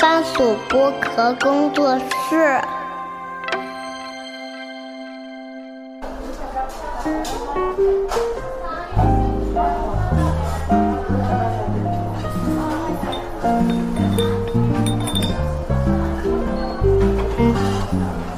[0.00, 2.58] 番薯剥壳工作室。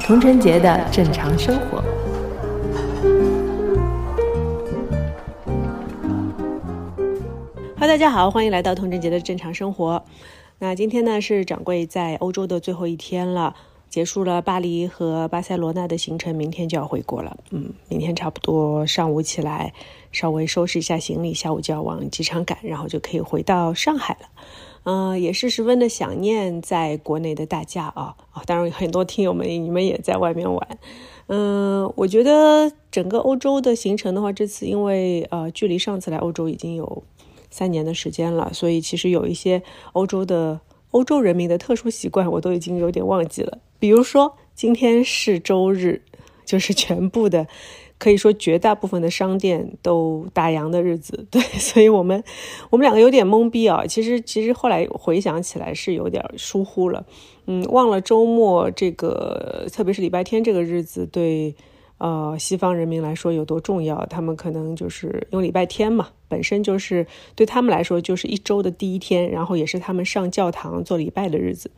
[0.01, 1.81] 童晨杰的正常生活。
[7.77, 10.03] 哈，大家好，欢迎来到童晨杰的正常生活。
[10.63, 13.53] 那今天呢是掌柜在欧洲的最后一天了，
[13.89, 17.35] 结束了巴黎和巴塞罗那的行程，明天就要回国了。
[17.49, 19.73] 嗯，明天差不多上午起来，
[20.13, 24.29] 稍微收拾一下行李，下午就要往机场赶，然后就可以回到上海了。
[24.85, 28.41] 嗯，也是十分的想念在国内的大家啊啊！
[28.45, 30.77] 当然，很多听友们你们也在外面玩。
[31.27, 37.03] 嗯，我觉得整个欧洲的行程的话，这次因为呃距离上次来欧洲已经有
[37.53, 43.59] 三年的时间了，所以其实有一些欧洲的欧洲人民的特殊习惯，我都已经有点忘记了。
[43.77, 46.01] 比如说，今天是周日，
[46.43, 47.45] 就是全部的。
[47.99, 52.21] 可以说绝大部分的商店都打烊的日子，对， 所以我们
[52.69, 53.85] 我们两个有点懵逼啊。
[53.85, 57.05] 其实其实后来回想起来是有点疏忽了，
[57.45, 61.55] 嗯，忘了周末这个，特别是礼拜天这个日子对。
[62.03, 64.05] 呃，西方人民来说有多重要？
[64.07, 71.71] 他们可能就是因为礼拜天嘛，本身就是对他们来说就是一周的第一天，然后也是他们上教堂做礼拜的日子。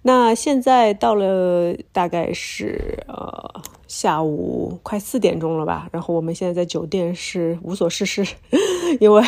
[0.00, 5.90] 那现在到了大概是呃下午快四点钟了吧？
[5.92, 8.26] 然后我们现在在酒店是无所事事，
[8.98, 9.22] 因为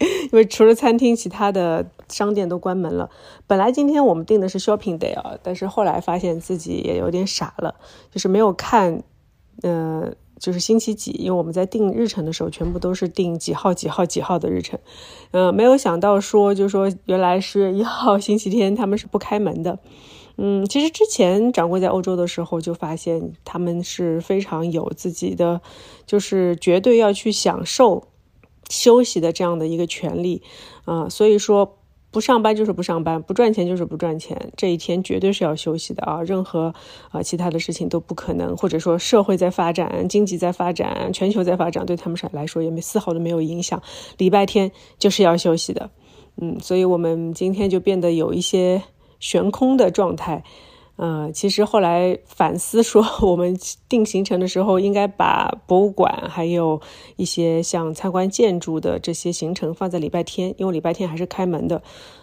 [0.00, 3.10] 因为除了餐厅，其他的商店都关门了。
[3.46, 7.74] 本来今天我们订的是 shopping day 啊，但是后来发现自己也有点傻了，
[8.10, 9.02] 就是没有看。
[9.62, 11.12] 呃，就是星期几？
[11.12, 14.78] 因为我们在定日程的时候，全部都是定几号、几号、几号的日程。
[15.30, 19.78] 呃，没有想到说，就说原来十月一号 星期天他们是不开门的。
[20.36, 25.60] 嗯，其实之前掌柜在欧洲的时候就发现他们是非常有自己的，
[26.06, 28.08] 就是绝对要去享受
[28.68, 30.42] 休息的这样的一个权利。
[30.84, 31.78] 啊，所以说。
[32.14, 34.52] 不上班就是不上班，不赚钱就是不赚钱。
[34.56, 36.22] 这一天绝对是要休息的啊！
[36.22, 36.72] 任何
[37.10, 43.82] 啊其他的事情都不可能，或者说社会在发展，经济在发展，全球在发展，对他们来说也没丝毫的没有影响。
[44.16, 45.90] 礼拜天就是要休息的，
[46.40, 48.80] 嗯，所以我们今天就变得有一些
[49.18, 50.44] 悬空的状态。
[50.96, 56.80] 呃，其实后来反思说，我们定行程的时候，应该把博物馆还有
[57.16, 61.82] 一些像参观建筑的这些行程放在礼拜天，因为礼拜天还是开门的。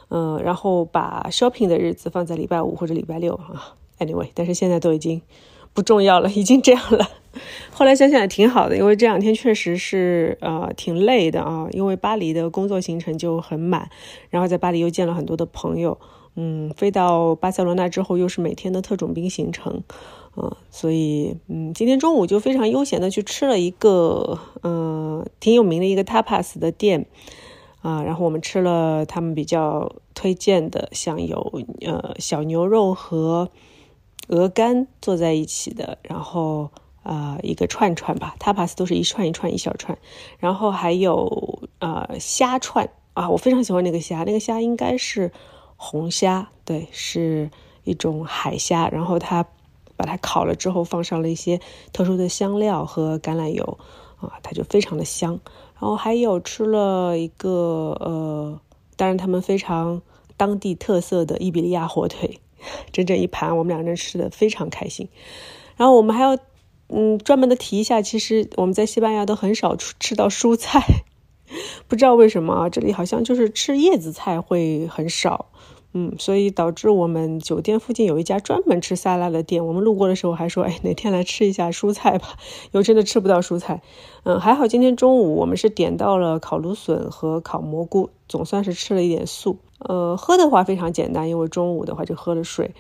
[0.09, 3.75] 嗯，然后把 shopping 的日子放在礼拜五或者礼拜六啊。
[3.99, 5.21] Anyway，但是现在都已经
[5.73, 7.09] 不重要了，已经这样了。
[7.71, 13.89] 后来想想也挺好的，因为这两天确实是呃挺累的啊，因为巴黎的工作行程就很满，
[14.29, 15.97] 然后在巴黎又见了很多的朋友。
[16.35, 19.83] 嗯，飞到巴塞罗那之后，又是每天的特种兵行程，
[20.37, 27.05] 嗯，所以嗯，今天中午就非常悠闲的去吃了一个嗯挺有名的一个 tapas 的店，
[27.81, 33.49] 啊，然后我们吃了他们比较推荐的，像有呃小牛肉和
[34.29, 36.69] 鹅肝做在一起的，然后
[37.03, 39.97] 啊一个串串吧，tapas 都是一串一串一小串，
[40.39, 45.29] 然后还有啊虾串啊，我非常喜欢那个虾，那个虾应该是。
[45.83, 47.49] 红虾，对，是
[47.83, 49.43] 一种海虾，然后它
[49.97, 51.59] 把它烤了之后，放上了一些
[51.91, 53.79] 特殊的香料和橄榄油，
[54.19, 55.39] 啊，它就非常的香。
[55.73, 58.61] 然后还有吃了一个，呃，
[58.95, 60.03] 当然他们非常
[60.37, 62.39] 当地特色的伊比利亚火腿，
[62.91, 65.09] 整整一盘，我们两个人吃的非常开心。
[65.77, 66.37] 然后我们还要，
[66.89, 70.83] 嗯，专门的提一下，其实我们在西班牙都很少吃吃到蔬菜。
[71.87, 75.47] 不知道为什么啊，这里好像就是吃叶子菜会很少，
[75.93, 82.37] 嗯，所以导致我们酒店附近有一家专门吃沙拉的店，我们路过的时候还说，哎，哪天来吃一下蔬菜吧，
[82.71, 83.81] 又真的吃不到蔬菜，
[84.23, 92.73] 嗯，还好今天中午我们是点到了烤芦笋和烤蘑菇，总算是吃了一点素，呃，喝的话非常简单，因为中午的话就喝了水，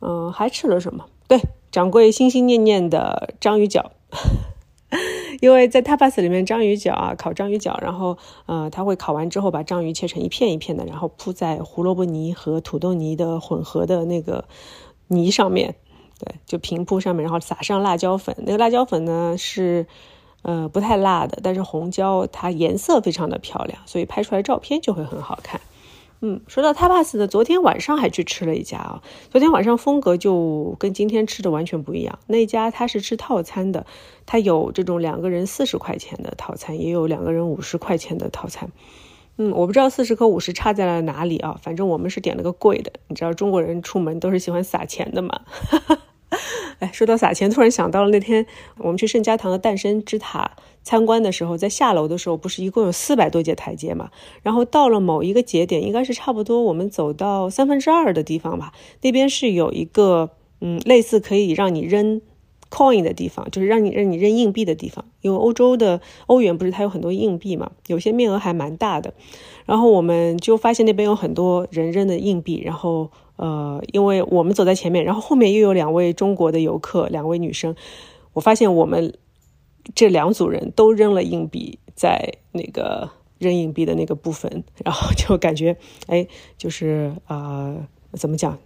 [0.00, 1.04] 嗯，还吃了什么？
[1.28, 3.92] 对，掌柜心心念念的章鱼脚。
[5.40, 8.16] 因为在 tapas 里面，章鱼脚啊，烤章鱼脚，然后
[8.46, 14.44] 呃，他会烤完之后把章鱼切成一片一片的，然后铺在胡萝卜泥和土豆泥的混合的那个
[15.08, 15.74] 泥上面，
[16.18, 18.34] 对，就平铺上面，然后撒上辣椒粉。
[18.38, 19.86] 那个辣椒粉呢是
[20.42, 25.60] 呃不太辣的，但是红椒它颜色非常的漂亮，所以拍出来照片就会很好看。
[26.20, 29.02] 嗯，说到 tapas 的，昨天晚上还去吃了一家啊。
[29.30, 32.18] 昨天晚上风格就跟今天吃的完全不一样。
[32.26, 33.84] 那家他是吃套餐的，
[34.24, 38.70] 他有这种两个人四十块钱的套餐，也有两个人五十块钱的套餐。
[39.36, 42.92] 嗯，我不知道四十和五十差在了哪里啊，反正我们是点了个贵的。
[43.08, 45.40] 你知道中国人出门都是喜欢撒钱的嘛？
[45.68, 45.98] 哈 哈
[46.92, 48.44] 说到撒钱，突然想到了那天
[48.78, 50.50] 我们去圣家堂的诞生之塔
[50.82, 54.10] 参观的时候，在下楼的时候，不是一共有四百多节台阶嘛？
[54.42, 58.72] 然后到了某一个节点，应该是差不多我们走到三分之二的地方吧，
[59.02, 62.20] 那边是有一个嗯，类似可以让你扔
[62.74, 65.04] coin 的地方，就是让你让你扔硬币的地方。
[65.20, 69.14] 因为欧洲的欧元不是它有很多硬币嘛，有些面额还蛮大的。
[69.66, 73.10] 然后我们就发现那边有很多人扔的硬币，然后。
[73.36, 77.74] 呃，因为我们走在前面，然后后面又有两位中国的游客，两位女生。
[78.32, 79.12] 我发现我们
[79.92, 86.24] 这两组人都扔了硬币在那个扔硬币的那个部分，然后就感觉，哎，
[86.56, 87.74] 就是啊，
[88.12, 88.56] 怎么讲？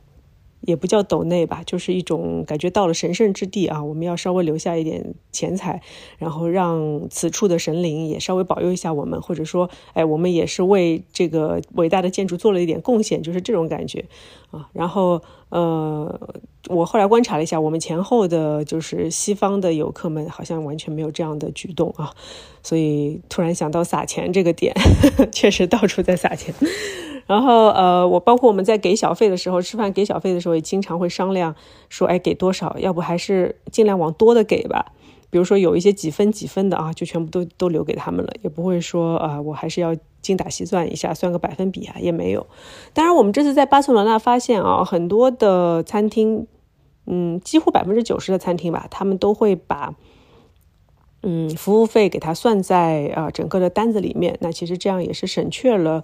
[0.60, 5.81] 也不叫斗内吧，就是一种感觉到了神圣之地啊，我们要稍微留下一点钱财，
[6.19, 14.05] 然后让此处的神灵也稍微保佑一下我们，或者说，哎，我们也是为这个伟大的建筑做了一点贡献，就是这种感觉
[14.50, 14.69] 啊。
[14.72, 16.20] 然后，呃，
[16.69, 22.12] 我后来观察了一下，我们前后的就是西方的游客们好像完全没有这样的举动啊，
[22.62, 24.75] 所以突然想到撒钱这个点，
[25.32, 26.52] 确实到处在撒钱。
[27.28, 31.54] 然后，呃，我包括我们在给小费的时候，吃饭给小费的时候，也经常会商量
[31.90, 32.75] 说，哎，给多少？
[32.78, 34.92] 要不还是尽量往多的给吧。
[35.28, 42.46] 比如说有一些几分几分的啊，就全部都都留给他们了，也不会说啊，我还是要精打细算一下，算个百分比啊，也没有。
[42.94, 46.46] 当然，我们这次在巴塞罗那发现啊，很多的餐厅，
[47.04, 49.94] 嗯，几乎百分之九十的餐厅吧，他们都会把，
[51.22, 54.38] 嗯，服务费给他算在啊整个的单子里面。
[54.40, 56.02] 那其实这样也是省却了。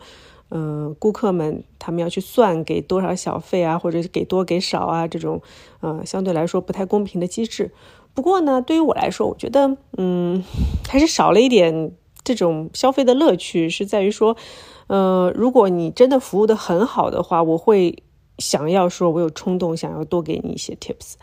[0.56, 5.43] 嗯，顾客们他们要去算给多少小费啊，或者是给多给少啊，这种
[5.81, 7.73] 呃相对来说不太公平的机制。
[8.15, 10.45] 不过呢，对于我来说，我觉得嗯
[10.89, 11.91] 还是少了一点
[12.23, 14.37] 这种消费的乐趣，是在于说，
[14.87, 18.05] 呃，如果你真的服务的很好的话，我会
[18.39, 21.15] 想要说，我有冲动想要多给你一些 tips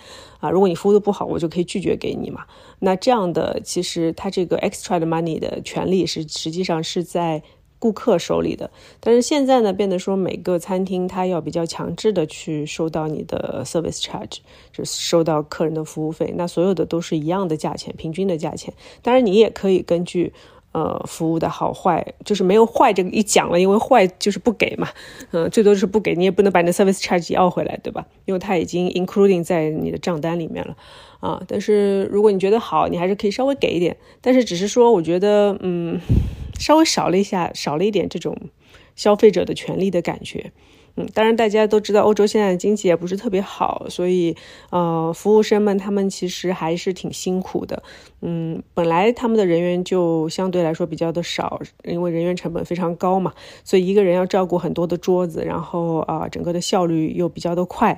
[0.42, 0.50] 啊。
[0.50, 2.44] 如果你服务的不好，我就可以拒绝给你嘛。
[2.80, 7.42] 那这样的其实他这个 extra 的 money 的权利是实际上是在。
[7.82, 8.70] 顾客手里的，
[9.00, 14.38] 但是现在呢，变得说每个餐厅它要比较强制的去收到你的 service charge，
[14.72, 16.32] 就是收到客人的服务费。
[16.38, 18.72] 那所有的都是一样的价钱，平均的价钱。
[19.02, 20.32] 当然，你也可以根据
[20.74, 24.88] 呃服务的好坏，就是没有坏这个一讲了，因为坏就是不给嘛，
[25.32, 28.06] 嗯，最多就是不给你也不能把你的 service charge 要回来，对吧？
[28.26, 30.78] 因为它已经 including 在你的账单里面了
[31.20, 31.42] 啊。
[31.48, 33.98] 但是如果你觉得好，你还是可以稍微给一点。
[34.22, 36.00] 但是只是说，我觉得嗯。
[36.62, 38.38] 稍微少了一下，少了一点这种
[38.96, 40.52] 消费者的权利的感觉。
[40.96, 44.36] 嗯，当然大家都知道，欧洲现在经济也不是特别好，所以
[44.72, 47.82] 呃，服务生们他们其实还是挺辛苦的。
[48.22, 57.98] 嗯，本来他们的人员就相对来说比较的少，因为人员成本非常高嘛，所以一个人要照顾很多的桌子，然后啊，整个的效率又比较的快。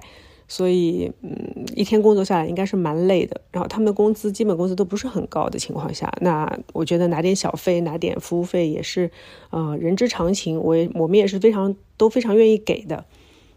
[0.54, 3.42] 所以，嗯，一天工作下来应该是蛮累的。
[3.50, 9.10] 然后他们的工资，基本工资都不是很高的情况下，那我觉得拿点小费，拿点服务费也是，
[9.50, 10.60] 呃，人之常情。
[10.60, 13.04] 我我们也是非常都非常愿意给的，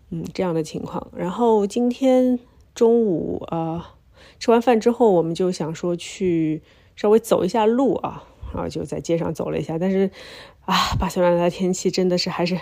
[0.08, 1.06] 嗯，这样的情况。
[1.14, 2.38] 然后今天
[2.74, 3.94] 中午啊，
[4.40, 6.62] 吃完饭之后，我们就想说去
[6.96, 9.78] 稍微走一下路啊，然后就在街上走了一下。
[9.78, 10.10] 但是
[10.64, 12.58] 啊，巴塞罗那的天气真的是还是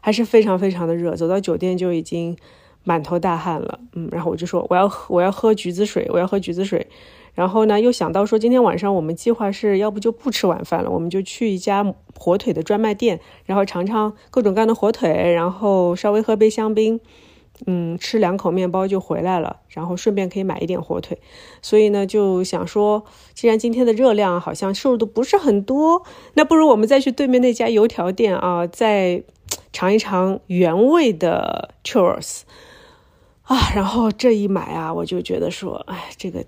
[0.00, 2.36] 还是非常非常的热，走到酒店就已经。
[2.84, 6.86] 满头大汗了，嗯，然后我就说我要喝我要喝橘子水，我要喝橘子水，
[7.34, 16.98] 然后呢又想到说今天晚上我们计划是要不就不吃晚饭了，我们就去一家火腿的专卖店，然后尝尝各种各样的火腿，然后稍微喝杯香槟，
[17.66, 21.18] 嗯，吃两口面包就回来了，然后顺便可以买一点火腿，
[21.60, 26.02] 所以呢就想说，既然今天的热量好像摄入的不是很多，
[26.34, 29.22] 那不如我们再去对面那家油条店啊，再
[29.72, 32.40] 尝一尝原味的 churros。
[33.42, 36.44] 啊，然后这一买啊，我就觉得说，哎，这个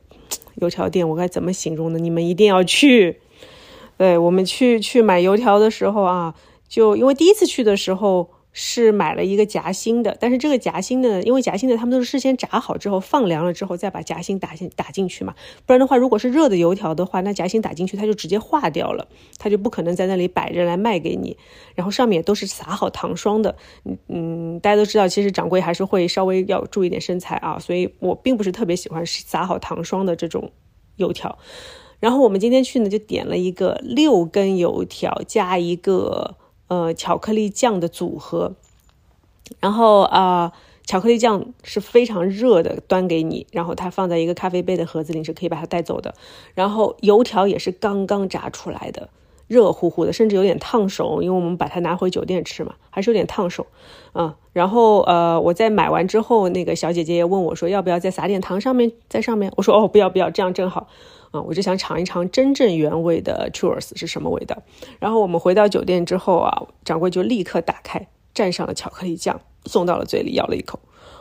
[0.57, 1.99] 油条店我该怎么形容呢？
[1.99, 3.21] 你们一定要去。
[3.97, 6.35] 对我们去去买油条的时候啊，
[6.69, 8.31] 就因为第一次去的时候。
[8.57, 15.35] 是买了一个夹心的，但是这个夹心呢，因为夹心的他们都是事先炸好之后放凉了之后再把夹心打进打进去嘛，
[15.67, 19.09] 不然的话，如果是热的油条的话，那夹心打进去它就直接化掉了，
[19.39, 21.37] 它就不可能在那里摆着来卖给你。
[21.75, 30.53] 然后上面都是撒好糖霜的，嗯嗯，大家都知道，其实掌柜还是会稍微要注意点身材啊，所以我并不是特别喜欢撒好糖霜的这种
[30.95, 31.37] 油条。
[31.99, 36.37] 然后我们今天去呢，就点了一个六根油条加一个。
[36.75, 38.57] 呃，巧克力酱的组合，
[39.61, 40.53] 然后啊，
[40.85, 46.17] 巧克力酱是非常热的，端给你，然后它放在一个咖啡杯的盒子里，是可以把它带走的。
[46.53, 49.09] 然后油条也是刚刚炸出来的，
[49.47, 53.69] 热乎乎的，甚至有点烫手，因为我们把它拿回酒店吃嘛，还是有点烫手，
[54.17, 60.87] 嗯，然后呃，我在买完之后，那个小姐姐问我说，要不要再撒点糖上面，在上面，我说哦，不要不要，这样正好，
[61.33, 64.57] 啊，我就想尝一尝真正原味的 churros 是什么味道。
[65.01, 70.79] 然后我们回到酒店之后啊，掌柜就立刻打开，蘸上了巧克力酱，送到了嘴里，咬了一口，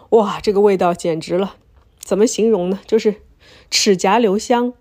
[0.10, 1.56] 哇，这个味道简直了，
[2.00, 2.80] 怎么形容呢？
[2.86, 3.16] 就是
[3.72, 4.74] 齿颊留香，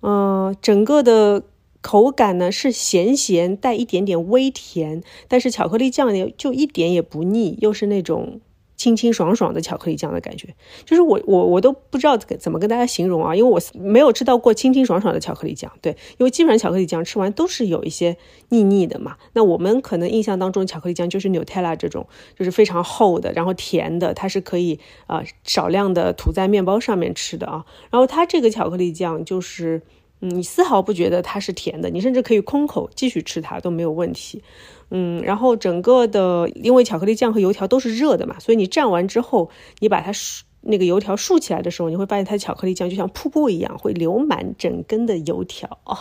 [0.00, 1.42] 嗯，整个的。
[1.84, 8.40] 口感呢是咸咸带一点点微甜，但是巧克力酱呢就一点也不腻，又是那种
[8.74, 10.54] 清清爽爽的巧克力酱的感觉。
[10.86, 15.70] 就是我我我都不知道怎么跟大家形容啊，因为我没有吃到过清清爽爽的巧克力酱。
[15.82, 18.16] 对，因为基本上巧克力酱吃完都是有一些
[18.48, 19.16] 腻腻的嘛。
[19.34, 27.66] 那我们可能印象当中巧克力酱就是 Nutella 这种，就是非常厚的，然后甜的，它是可以啊少量的涂在面包上面吃的啊。
[27.90, 29.82] 然后它这个巧克力酱就是。
[30.20, 34.42] 你丝毫不觉得它是甜的，你甚至可以空口继续吃它都没有问题。
[34.90, 40.12] 嗯，然后整个的，因为巧克力酱和油条都是热的嘛，所以你蘸完之后，你把它
[40.60, 45.98] 那个油条竖起来的时候，你会发现它巧克力酱就像瀑布一样，会流满整根的油条哦。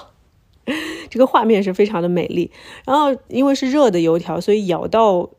[1.09, 2.51] 这个画面是非常的美丽。
[2.85, 5.29] 然后因为是热的油条，所以咬到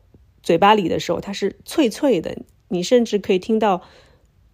[0.43, 3.81] 嘴巴里的时候，它是脆脆的，你甚至可以听到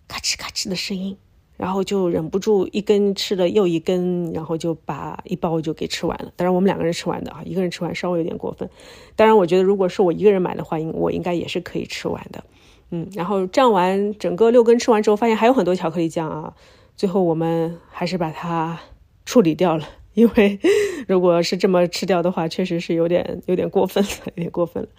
[0.08, 1.18] 咔哧咔哧的声音。
[1.62, 6.34] 然后就忍不住一根吃了又一根，然后就把一包就给吃完了。
[6.36, 8.68] 当然我们两个人吃完的啊，一个人吃完稍微有点过分。
[9.16, 12.44] 当然我觉得如果是我一个人买的话，应我应该也是可以吃完的。
[12.90, 16.52] 嗯，然后蘸完整个六根吃完之后，发现还有很多巧克力酱啊。
[16.98, 18.80] 最后我们还是把它
[19.24, 20.60] 处理掉了， 因为
[21.08, 24.90] 如果是这么吃掉的话，确实是有点有点过分了，有点过分了。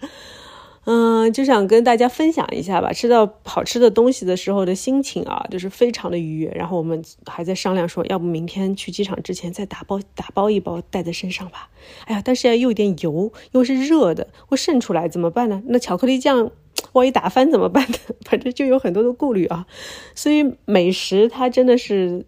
[0.85, 2.91] 嗯，就想跟大家分享一下吧。
[2.91, 6.51] 吃到好吃的东西的时候的心情啊，就是非常的愉悦。
[6.53, 11.69] 然后我们还在商量说，要不明天去机场之前再打包打包一包带在身上吧。
[12.05, 15.63] 哎呀，但是又有点油，又是热的，会渗出来怎么办呢？
[15.67, 16.51] 那巧克力酱
[16.91, 17.97] 万一打翻怎么办呢？
[18.29, 19.65] 反正就有很多的顾虑啊。
[20.13, 22.25] 所以美食它真的是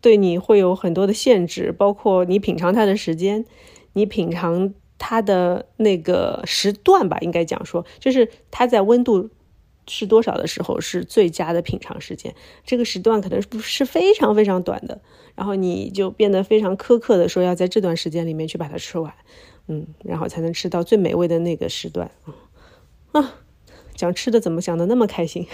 [0.00, 3.44] 对你会有很多的限制，包括你品尝它的时间，
[3.92, 4.72] 你品尝。
[4.98, 9.30] 它的那个时段吧，应该讲说，就是它在温度
[9.86, 12.34] 是多少的时候是最佳的品尝时间。
[12.64, 15.00] 这个时段可能不是非常非常短的，
[15.34, 19.14] 然后你就变得非常苛刻的说要在这段时间里面去把它吃完，
[19.68, 22.10] 嗯，然后才能吃到最美味的那个时段
[23.12, 23.34] 啊。
[23.94, 25.46] 讲吃的怎么讲的那么开心？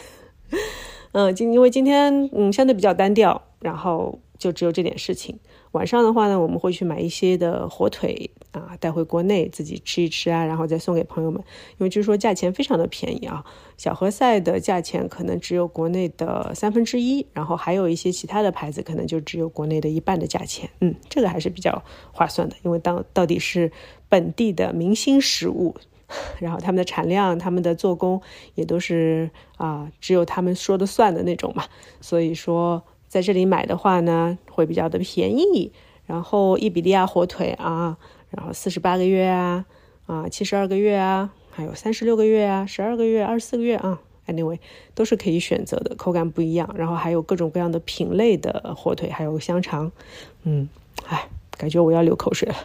[1.13, 5.39] 嗯， 今因为今天嗯相对比较单调，然后就只有这点事情。
[5.73, 11.43] 晚上的话呢，我们会去买一些的火腿啊，带回国内自己吃一吃啊，然后再送给朋友们。
[11.79, 13.43] 因为据说价钱非常的便宜啊，
[13.79, 20.69] 小荷赛的价钱可能只有国内的三分之一，然后还有一些其他的牌子可能就只有国内的一半的价钱。
[20.81, 21.83] 嗯，这个还是比较
[22.13, 23.73] 划算的，因为当到底是
[24.11, 25.75] 本地的明星食物，
[26.39, 28.21] 然后他们的产量、他们的做工
[28.55, 31.65] 也都是啊，只有他们说的算的那种嘛，
[32.03, 32.85] 所以说。
[33.15, 35.71] 在这里买的话呢，会比较的便宜。
[36.05, 37.97] 然后伊比利亚火腿啊，
[38.31, 39.65] 然后四十八个月啊，
[40.07, 44.59] 啊七十二个月啊，还有三十六个月啊，十二个月、二十四个月啊，anyway
[44.97, 46.69] 都是可以选择的，口感不一样。
[46.77, 49.93] 然后还有各种各样的品类的火腿，还有香肠。
[50.43, 50.69] 嗯，
[51.07, 52.57] 哎，感觉我要流口水了。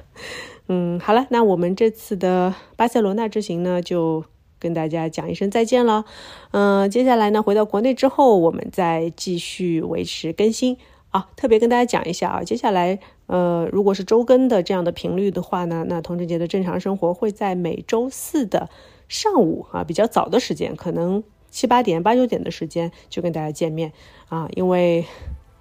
[0.67, 4.25] 嗯，好了，那我们这次的巴塞罗那之行呢，就。
[4.59, 6.03] 跟大家讲一声再见了，
[6.51, 10.77] 嗯，接下来呢，回到国内之后，我们再继续维持更新
[11.11, 11.29] 啊。
[11.37, 18.69] 特别跟大家讲一下啊，接下来，呃，如果是周更的这样的频率的话呢，那童贞节的正常生活会在每周四的
[19.07, 23.93] 上午啊，比较早的时间，可能七八点、八九点的时间就跟大家见面
[24.27, 24.49] 啊。
[24.55, 25.05] 因为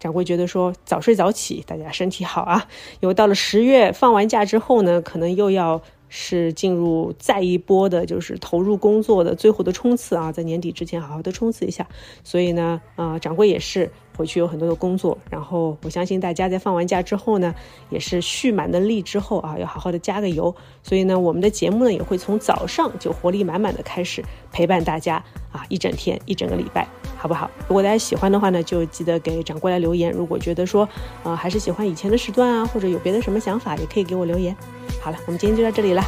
[0.01, 2.67] 掌柜觉得说早睡早起，大家身体好啊。
[2.99, 5.81] 因为到了十月放完假之后呢，可能又要。
[6.09, 11.87] 是进入再一波的，就是投入工作的最后的冲刺啊，在年底之前好好的冲刺一下。
[12.25, 13.91] 所以呢，啊，掌柜也是。
[14.19, 17.55] 回去有很多的工作，然后我相信大家在放完假之后呢，
[17.89, 20.53] 也是蓄满的力之后啊，要好好的加个油。
[20.83, 25.23] 所以呢，我们的节目呢也会从早上就活力满满的开始陪伴大家
[25.53, 26.85] 啊，一整天一整个礼拜，
[27.17, 27.49] 好不好？
[27.69, 30.11] 如果大家喜欢的话呢，就记得给掌柜来留言。
[30.11, 30.89] 如果觉得说，
[31.23, 34.57] 呃，还是喜欢以前的时段啊，或者有别的什么想法，也可以给我留言。
[35.01, 36.03] 好了，我们今天就到这里了，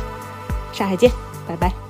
[0.73, 1.09] 上海见，
[1.47, 1.90] 拜拜。